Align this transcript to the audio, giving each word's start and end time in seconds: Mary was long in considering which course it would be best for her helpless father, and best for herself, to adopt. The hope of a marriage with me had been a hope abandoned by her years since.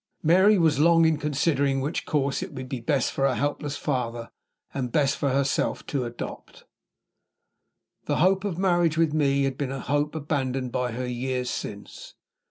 Mary 0.23 0.57
was 0.57 0.79
long 0.79 1.05
in 1.05 1.15
considering 1.17 1.79
which 1.79 2.07
course 2.07 2.41
it 2.41 2.51
would 2.53 2.67
be 2.67 2.79
best 2.81 3.11
for 3.11 3.27
her 3.27 3.35
helpless 3.35 3.77
father, 3.77 4.31
and 4.73 4.91
best 4.91 5.15
for 5.15 5.29
herself, 5.29 5.85
to 5.85 6.05
adopt. 6.05 6.63
The 8.05 8.15
hope 8.17 8.43
of 8.43 8.57
a 8.57 8.59
marriage 8.59 8.97
with 8.97 9.13
me 9.13 9.43
had 9.43 9.59
been 9.59 9.71
a 9.71 9.79
hope 9.79 10.15
abandoned 10.15 10.71
by 10.71 10.93
her 10.93 11.05
years 11.05 11.51
since. 11.51 12.15